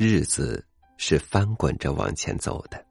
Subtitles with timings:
[0.00, 0.64] 日子
[0.96, 2.86] 是翻滚着往前走的，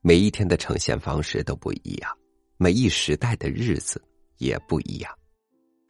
[0.00, 2.10] 每一天的呈现方式都不一样，
[2.56, 4.02] 每一时代的日子
[4.38, 5.12] 也不一样，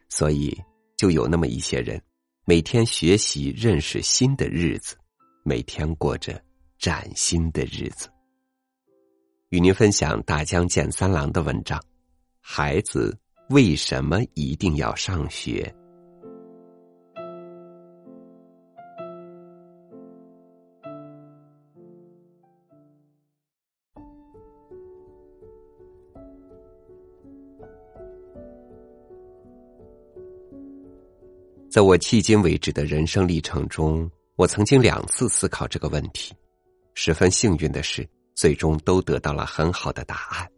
[0.09, 0.61] 所以
[0.97, 2.03] 就有那么一些人，
[2.45, 4.97] 每天学习认识新的日子，
[5.45, 6.43] 每天过着
[6.81, 8.09] 崭新的日子。
[9.51, 11.81] 与您分享大江健三郎的文章：
[12.41, 13.17] 孩子
[13.51, 15.73] 为什么一定要上学？
[31.77, 36.35] 在我迄今为止的人生历程中，我曾经两次思考这个问题，
[36.95, 40.51] 十分幸运的是，最终都得到了很好的答案。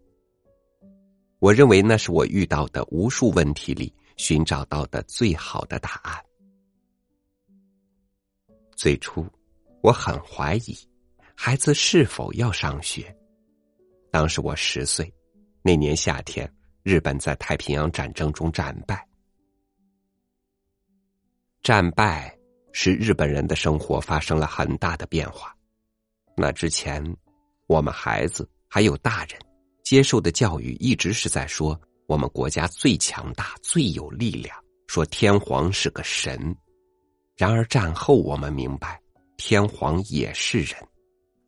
[1.40, 6.14] 我认为那是我遇到的无数问题里寻找到的最好的答案。
[8.76, 9.26] 最初，
[9.82, 10.78] 我很怀疑
[11.34, 13.12] 孩子是否要上学。
[14.12, 15.12] 当时我十岁，
[15.62, 16.48] 那年夏天，
[16.84, 19.07] 日本在太平洋战争中战败。
[21.68, 22.34] 战败
[22.72, 25.54] 使日本人的生活发生了很大的变化。
[26.34, 27.04] 那之前，
[27.66, 29.38] 我们孩子还有大人
[29.84, 36.56] 接受的教育一直是在说我们国家最强大、最有力量，说天皇是个神。
[37.36, 38.98] 然而战后我们明白，
[39.36, 40.74] 天皇也是人。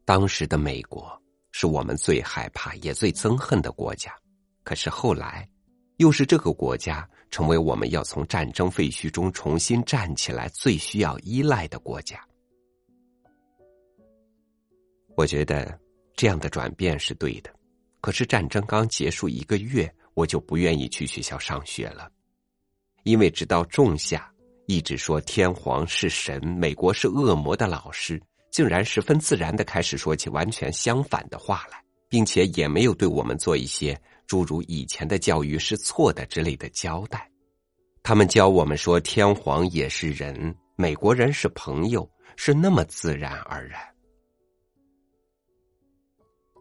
[0.05, 1.19] 当时的美国
[1.51, 4.15] 是我们最害怕也最憎恨的国家，
[4.65, 5.49] 可是后来，
[5.97, 7.09] 又是这个国家。
[7.31, 12.20] 成为我们要从战争废墟中重新站起来最需要依赖的国家。
[15.17, 15.78] 我觉得
[16.14, 17.50] 这样的转变是对的，
[18.00, 22.11] 可是战争刚结束一个月，我就不愿意去学校上学了，
[23.05, 24.31] 因为直到仲夏，
[24.67, 34.00] 一直说天皇是神，美国是恶魔的老师，竟然十分自然的开始说起完全相反的话来，并且也没有对我们做一些。
[34.31, 37.29] 诸如以前的教育是错的之类的交代，
[38.01, 43.81] 他们教我们说天皇也是人，美国人是朋友，是那么自然而然。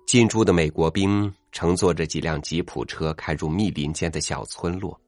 [0.08, 5.00] 进驻的美国兵乘坐着几辆吉普车开入密林间的小村落。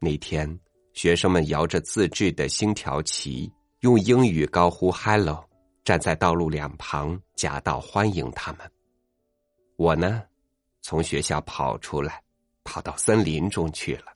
[0.00, 0.58] 那天，
[0.94, 3.48] 学生们摇着自制的星条旗，
[3.82, 5.48] 用英语高呼 “hello”，
[5.84, 8.68] 站在道路两旁夹道欢迎他们。
[9.76, 10.24] 我呢？
[10.82, 12.22] 从学校跑出来，
[12.64, 14.12] 跑到森林中去了。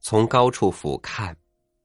[0.00, 1.34] 从高处俯瞰，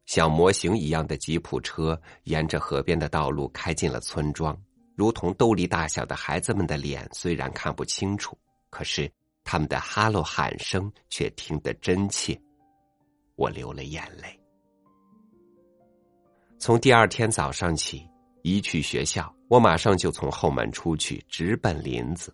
[0.06, 4.59] 像模型一样的吉普车沿着河边的道路开进了村庄，
[4.96, 8.38] 如同豆粒大小的孩子们的脸，虽然看不清楚，
[8.69, 9.12] 可是
[9.44, 12.40] 他们的哈喽喊声却听得真切。
[13.35, 14.40] 我流了眼泪。
[16.57, 18.09] 从第二天早上起。
[18.44, 22.34] 一去学校，我马上就从后门出去，直奔林子，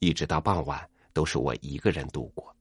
[0.00, 2.52] 一直到傍晚都是我一个人度过。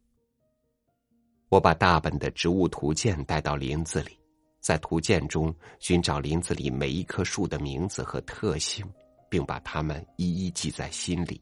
[1.49, 4.15] 我把大本的植物图鉴带到林子里，
[4.59, 8.87] 在图鉴中寻找林子里每一棵树的名字和特性，
[9.31, 11.41] 并把它们一一记在心里。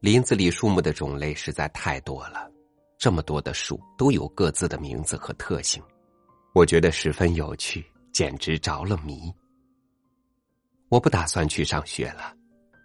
[0.00, 2.50] 林子里树木的种类实在太多了，
[2.98, 5.80] 这么多的树都有各自的名字和特性，
[6.56, 7.86] 我觉得十分有趣。
[8.12, 9.32] 简直着了迷。
[10.92, 12.36] 我不打算去上学了，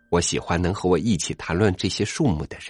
[0.09, 2.67] 我喜欢能和我一起谈论这些树木的人，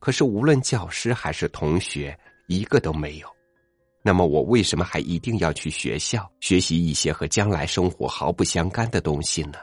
[0.00, 2.14] 可是无论教师还是同学，
[2.46, 3.36] 一个都没有。
[4.02, 9.54] 那么我为什么还一定要去学校学习一些和将来生活毫不相干的东西呢？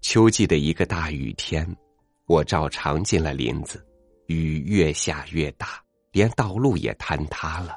[0.00, 1.66] 秋季的一个大雨天，
[2.26, 3.84] 我照常进了林子，
[4.28, 7.76] 雨越下越大，连道路也坍塌了。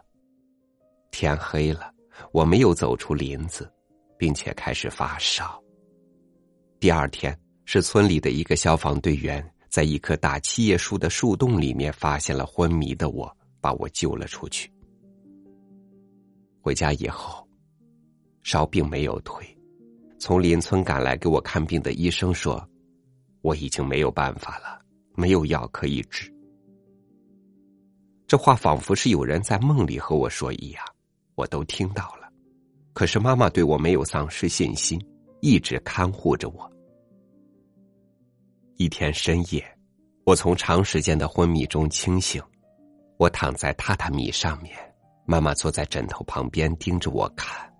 [1.09, 1.91] 天黑了，
[2.31, 3.71] 我没有走出林子，
[4.17, 5.61] 并且开始发烧。
[6.79, 14.71] 第二天，是村里的一个消防队员在一棵大七叶树的树洞里面发现了昏迷的我，把我救了出去。
[16.61, 17.47] 回家以后，
[18.43, 19.45] 烧并没有退。
[20.19, 22.63] 从邻村赶来给我看病的医生说，
[23.41, 24.79] 我已经没有办法了，
[25.15, 26.31] 没有药可以治。
[28.27, 30.83] 这话仿佛是有人在梦里和我说一样。
[31.35, 32.20] 我都听到了，
[32.93, 34.99] 可是妈妈对我没有丧失信心，
[35.41, 36.71] 一直看护着我。
[38.77, 39.63] 一天深夜，
[40.25, 42.41] 我从长时间的昏迷中清醒，
[43.17, 44.75] 我躺在榻榻米上面，
[45.25, 47.71] 妈妈坐在枕头旁边盯着我看。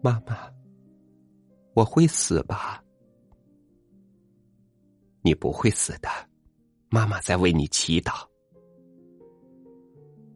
[0.00, 0.50] 妈妈，
[1.74, 2.82] 我会死吧？
[5.22, 6.08] 你不会死的，
[6.88, 8.26] 妈妈在为你祈祷。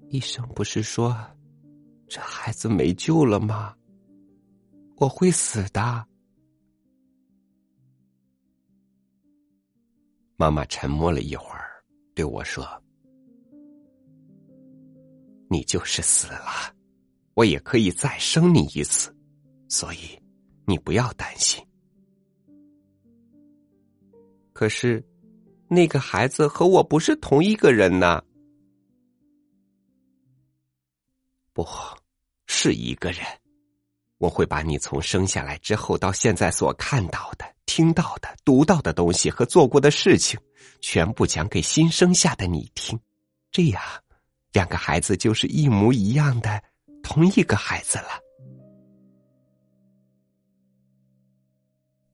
[0.09, 1.15] 医生不是说
[2.08, 3.76] 这孩子没救了吗？
[4.96, 6.06] 我会死的。
[10.37, 11.84] 妈妈沉默了一会儿，
[12.14, 12.64] 对我说
[15.50, 16.75] ：“你就是死了，
[17.34, 19.14] 我也可以再生你一次，
[19.69, 19.99] 所以
[20.64, 21.62] 你不要担心。”
[24.55, 25.05] 可是，
[25.69, 28.22] 那个孩子和我不是同一个人呢。
[31.52, 31.97] 不好
[32.60, 33.25] 是一个人，
[34.19, 37.46] 我会把你从生下来之后到现在所看到的。
[37.66, 40.40] 听到的、读到的东西和做过的事情，
[40.81, 42.99] 全部讲给新生下的你听，
[43.52, 43.81] 这样，
[44.52, 46.60] 两个孩子就是一模一样的
[47.00, 48.08] 同一个孩子了。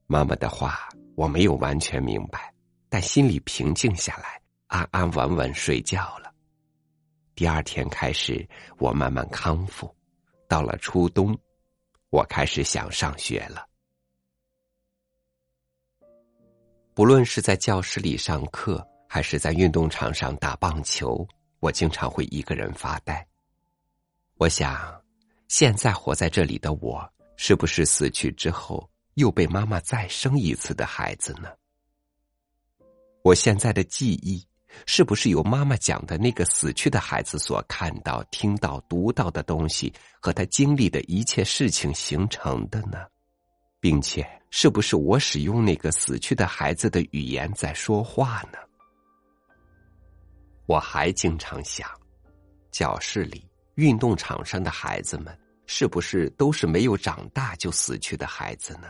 [0.07, 2.53] 妈妈的话我没有完全明白，
[2.91, 6.31] 但心里平静下来，安安稳稳睡觉了。
[7.35, 8.47] 第二天开始，
[8.77, 9.91] 我慢慢康复。
[10.49, 11.37] 到了初冬，
[12.11, 13.67] 我开始想上学了。
[16.95, 21.27] 不论是在教室里上课，还是在运动场上打棒球，
[21.59, 23.27] 我经常会一个人发呆。
[24.37, 25.03] 我想，
[25.49, 31.49] 现在活在这里的我，是不是死去之后又被妈妈再生一次的孩子呢？
[33.23, 34.47] 我现在的记忆，
[34.87, 42.99] 是不是由妈妈讲的那个死去的孩子所看到、听到、读到的东西和他经历的一切事情形成的呢？
[43.81, 48.59] 并且，是不是我使用那个死去的孩子的语言在说话呢？
[50.67, 51.87] 我还经常想，
[52.71, 58.89] 教室里、运动场上的孩子们，是不是都是没有长大就死去的孩子呢？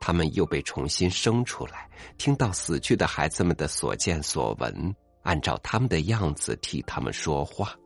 [0.00, 1.86] 他们又被重新生出来，
[2.16, 7.76] 听到死去的孩子们的所见所闻，按照他们的样子替他们说话。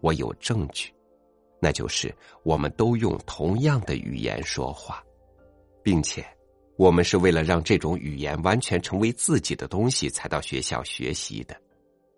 [0.00, 0.92] 我有证据。
[1.58, 5.02] 那就是我们都用同样的语言说话，
[5.82, 6.24] 并且
[6.76, 11.58] 我们是为了让这种语言完全成为自己的东西才到学校学习的，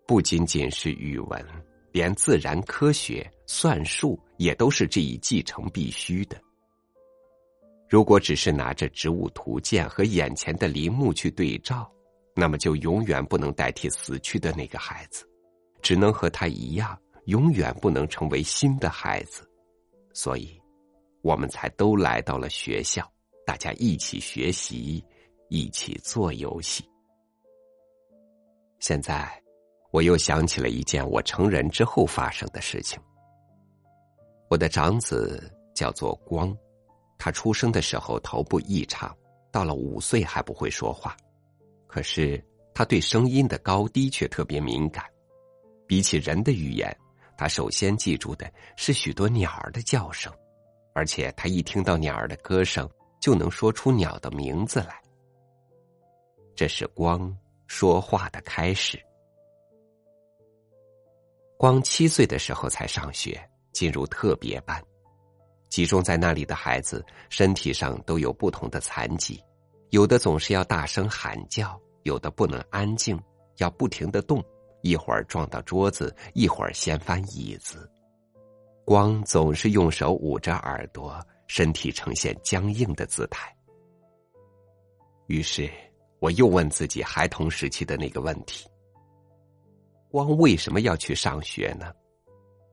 [0.05, 1.45] 不仅仅是语文，
[1.93, 6.37] 连自然科学、算术也都是这一继承必须的。
[7.87, 11.89] 如果只是拿着植物图鉴和眼前的林木去对照，
[12.39, 15.27] 那么就永远不能代替死去的那个孩子，
[15.81, 16.97] 只能和他一样。
[17.25, 19.47] 永远不能成为新的孩子，
[20.15, 20.59] 所以，
[21.21, 23.07] 我们才都来到了学校，
[23.45, 25.03] 大家一起学习，
[25.47, 26.83] 一起做游戏。
[28.79, 29.29] 现在，
[29.91, 32.99] 我又想起了一件我成人之后发生的事情。
[34.49, 36.55] 我的长子叫做光，
[37.19, 39.15] 他出生的时候头部异常，
[39.51, 41.15] 到了五岁还不会说话，
[41.89, 42.41] 可是
[42.73, 45.03] 他对声音的高低却特别敏感，
[45.87, 46.95] 比起人的语言。
[47.35, 50.31] 他首先记住的是许多鸟儿的叫声，
[50.93, 52.87] 而且他一听到鸟儿的歌声，
[53.19, 55.01] 就能说出鸟的名字来。
[56.55, 59.01] 这是光说话的开始。
[61.57, 63.41] 光七岁的时候才上学，
[63.71, 64.81] 进入特别班，
[65.69, 69.41] 集中在那里的孩子身体上都有不同的残疾，
[69.89, 73.19] 有的总是要大声喊叫，有的不能安静，
[73.57, 74.43] 要不停的动。
[74.81, 77.91] 一会儿撞到桌子，一会儿掀翻椅子，
[78.85, 83.53] 光总是用手捂着耳朵，身体呈现僵硬的姿态。
[85.27, 85.69] 于是，
[86.19, 88.69] 我又问自己孩童时期的那个问题：
[90.09, 91.91] 光为什么要去上学呢？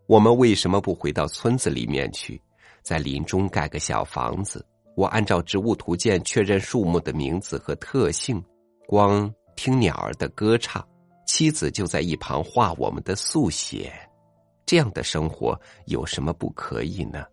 [0.07, 2.41] 我们为什么不回到村子里面去，
[2.83, 4.65] 在林中盖个小房子？
[4.97, 8.43] 我按照植物图鉴确认树木的名字和特性，
[8.89, 10.85] 光听鸟儿的歌唱。
[11.27, 13.93] 妻子就在一旁画我们的速写，
[14.65, 17.25] 这样的生活有什么不可以呢？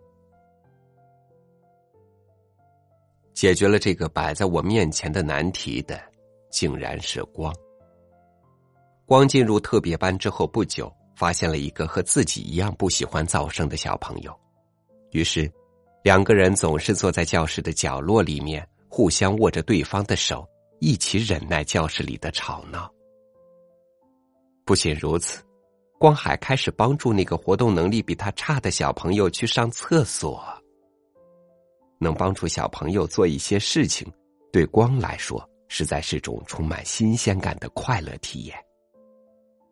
[3.33, 6.01] 解决了这个摆在我面前的难题的，
[6.51, 7.55] 竟然是光。
[9.05, 14.37] 光进入特别班之后不久，发现了一个和自己一样不喜欢噪声的小朋友，
[15.11, 15.49] 于是
[16.03, 20.45] 两个人总是坐在教室的角落里面，互相握着对方的手，
[20.79, 22.91] 一起忍耐教室里的吵闹。
[24.65, 25.41] 不仅如此，
[25.97, 30.43] 光还开始帮助那个活动能力比他差的小朋友去上厕所。
[31.99, 34.05] 能帮助小朋友做一些事情，
[34.51, 38.57] 对光来说实在是种充满新鲜感的快乐体验。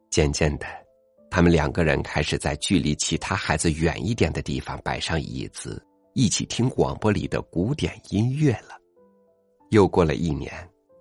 [0.10, 0.66] 渐渐的，
[1.30, 8.80] 他们两个人开始在距离其他孩子远一点的地方摆上椅子，一起听广播里的古典音乐了。
[9.70, 10.54] 又过了一年，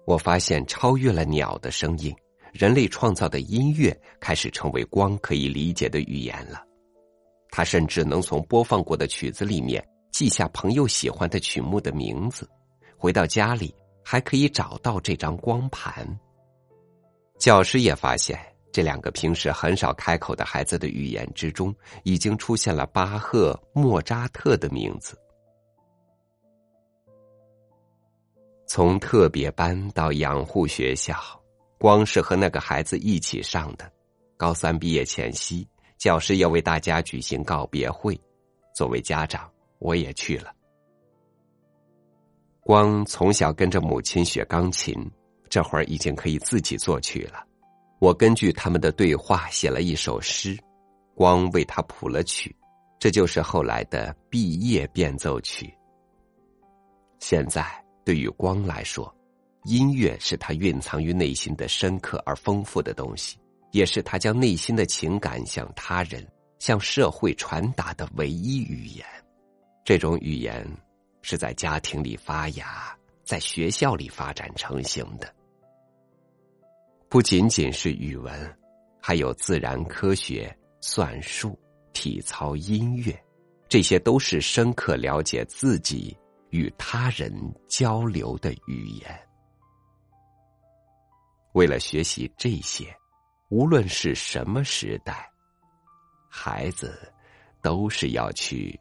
[0.07, 2.15] 我发现超越了鸟的声音。
[2.53, 6.61] 人类创造的音乐开始成为光可以理解的语言了。
[7.49, 12.49] 他甚至能从播放过的曲子里面记下朋友喜欢的曲目的名字，
[12.97, 13.73] 回到家里
[14.05, 16.05] 还可以找到这张光盘。
[17.39, 18.37] 教师也发现，
[18.73, 21.75] 这两个平时很少开口的孩子的语言之中，
[22.05, 25.19] 已经出现了巴赫、莫扎特的名字。
[28.67, 31.17] 从特别班到养护学校，
[31.79, 33.91] 光是和那个孩子一起上的。
[34.37, 35.67] 高三毕业前夕。
[35.99, 38.19] 教师要为大家举行告别会，
[38.75, 40.51] 作为家长，我也去了。
[42.63, 44.97] 光从小跟着母亲学钢琴，
[45.51, 47.45] 这会儿已经可以自己作曲了。
[48.01, 50.59] 我根据他们的对话写了一首诗，
[51.15, 52.55] 光为他谱了曲，
[52.99, 55.73] 这就是后来的毕业变奏曲。
[57.19, 57.65] 现在
[58.05, 59.15] 对于光来说，
[59.65, 63.39] 音乐是他蕴藏于内心的深刻而丰富的东西。
[63.73, 66.27] 也是他将内心的情感向他人、
[66.59, 69.07] 向社会传达的唯一语言。
[69.85, 70.67] 这种语言
[71.23, 72.93] 是在家庭里发芽，
[73.23, 75.33] 在学校里发展成型的。
[77.11, 78.59] 不仅仅是语文，
[79.03, 81.59] 还有自然科学、算术、
[81.93, 83.13] 体操、音乐，
[83.69, 86.17] 这些都是深刻了解自己
[86.51, 87.33] 与他人
[87.69, 89.29] 交流的语言。
[91.53, 92.87] 为了学习这些。
[93.49, 95.29] 无论是什么时代，
[96.29, 97.13] 孩子
[97.61, 98.79] 都是要去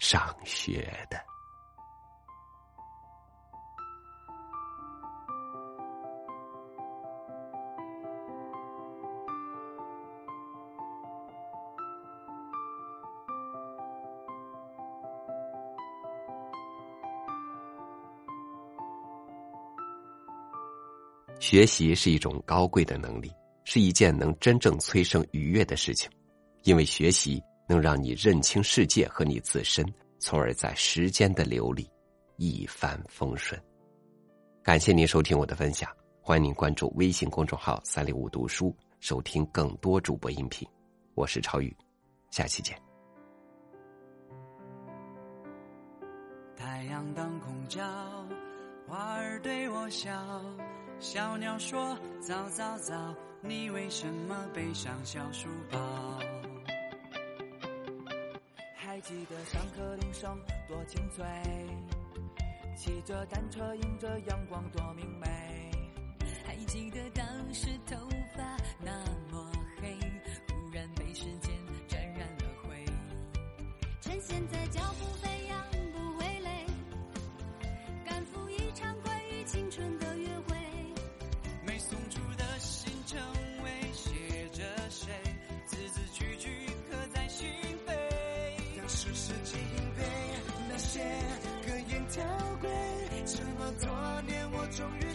[0.00, 1.22] 上学的。
[21.38, 23.32] 学习是一种高贵的能力。
[23.68, 26.08] 是一件能真正催生愉悦的事情，
[26.62, 29.84] 因为学习能让你认清世界和你自身，
[30.20, 31.90] 从而在时间的流里
[32.36, 33.60] 一帆风顺。
[34.62, 35.90] 感谢您收听我的分享，
[36.20, 40.64] 欢迎您关注微信公众号“三六五读书”，收听更多主播音频。
[41.16, 41.76] 我是超宇，
[42.30, 42.80] 下期见。
[46.56, 47.82] 太阳当空照，
[48.88, 50.12] 花儿对我笑，
[51.00, 55.78] 小鸟说：“早早早。”你为什么背上小书包？
[58.76, 60.38] 还记得上课铃声
[60.68, 61.24] 多清脆，
[62.76, 65.26] 骑着单车迎着阳光多明媚。
[66.44, 67.96] 还记得当时头
[68.36, 68.90] 发那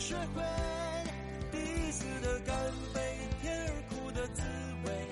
[0.02, 0.42] 学会，
[1.52, 2.58] 彼此的干
[2.92, 4.42] 杯，甜而苦的滋
[4.84, 5.08] 味，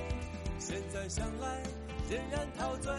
[0.58, 1.62] 现在想来
[2.10, 2.92] 仍然陶醉。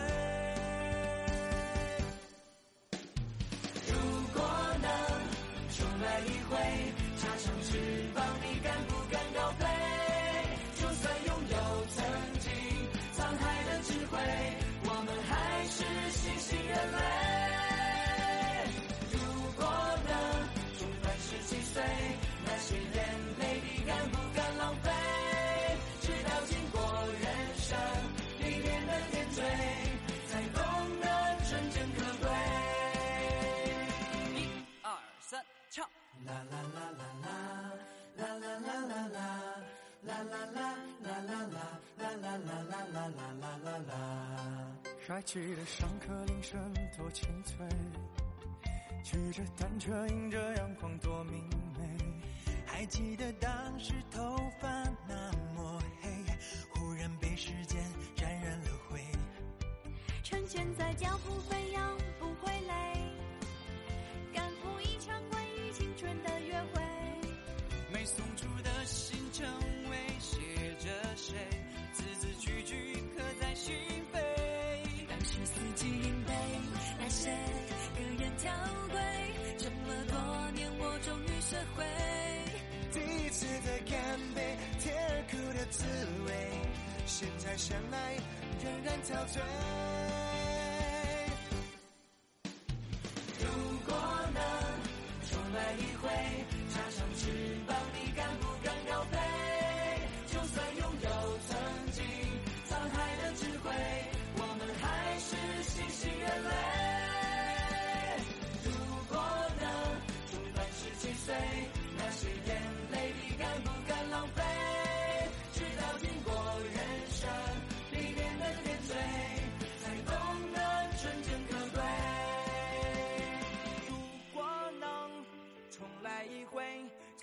[45.11, 46.57] 还记得上课铃声
[46.97, 47.67] 多清脆，
[49.03, 51.43] 骑着单车迎着阳光多明
[51.77, 52.53] 媚。
[52.65, 54.69] 还记得当时头发
[55.09, 56.09] 那么黑，
[56.71, 57.83] 忽然被时间
[58.15, 59.01] 沾染了灰。
[60.23, 63.03] 成全在脚步飞扬不会累，
[64.33, 66.83] 赶赴一场关于青春的约会。
[67.93, 68.47] 没送出
[75.71, 76.33] 四季应背
[76.99, 77.31] 那些
[77.95, 78.53] 格言条
[78.91, 79.01] 规，
[79.57, 81.85] 这么多年我终于学会，
[82.93, 85.85] 第一次的干杯，甜而苦的滋
[86.27, 86.33] 味，
[87.07, 88.17] 现在想来
[88.65, 89.41] 仍然陶醉。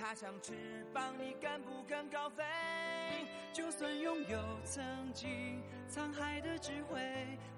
[0.07, 0.53] 插上翅
[0.93, 2.41] 膀，你敢不敢高飞？
[3.51, 5.61] 就算拥有曾经
[5.91, 6.97] 沧海的智慧，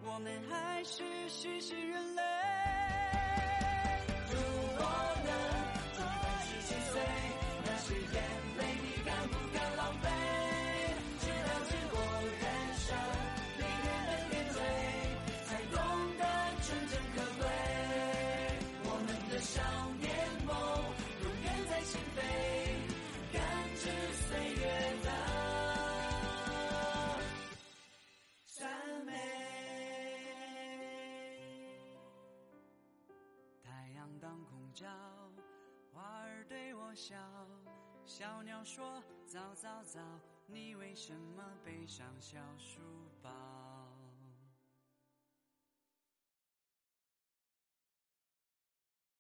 [0.02, 2.24] 我们还是息息人类。
[4.32, 4.40] 如
[4.80, 4.84] 果
[5.26, 5.32] 能
[5.94, 7.00] 重返十七岁，
[7.66, 8.24] 那些眼
[8.58, 10.10] 泪你敢不敢浪费？
[11.22, 12.02] 直到见过
[12.42, 12.98] 人生
[13.60, 14.58] 历练的点缀，
[15.46, 15.78] 才懂
[16.18, 16.26] 得
[16.64, 17.46] 纯真可贵。
[18.86, 19.62] 我们的少
[36.90, 37.16] 我笑，
[38.04, 40.00] 小鸟说早早早，
[40.48, 42.80] 你为什么背上小书